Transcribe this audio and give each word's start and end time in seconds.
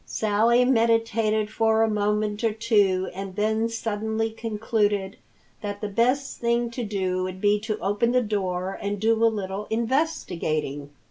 Sally 0.03 0.65
meditated 0.65 1.51
for 1.51 1.83
a 1.83 1.87
moment 1.87 2.43
or 2.43 2.53
two 2.53 3.11
and 3.13 3.35
then 3.35 3.69
suddenly 3.69 4.31
concluded 4.31 5.15
that 5.61 5.79
the 5.79 5.87
best 5.89 6.39
thing 6.41 6.71
to 6.71 6.83
do 6.83 7.21
would 7.21 7.39
be 7.39 7.59
to 7.59 7.77
open 7.77 8.11
the 8.11 8.23
door 8.23 8.79
and 8.81 8.99
do 8.99 9.23
a 9.23 9.27
little 9.29 9.67
investigating. 9.69 10.89